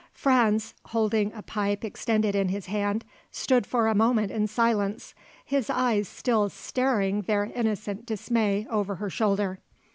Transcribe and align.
Franz, 0.13 0.73
holding 0.85 1.31
a 1.33 1.43
pipe 1.43 1.85
extended 1.85 2.33
in 2.33 2.49
his 2.49 2.65
hand, 2.65 3.05
stood 3.29 3.67
for 3.67 3.85
a 3.87 3.93
moment 3.93 4.31
in 4.31 4.47
silence 4.47 5.13
his 5.45 5.69
eyes 5.69 6.07
still 6.07 6.49
staring 6.49 7.21
their 7.21 7.43
innocent 7.53 8.03
dismay 8.03 8.65
over 8.71 8.95
her 8.95 9.11
shoulder. 9.11 9.59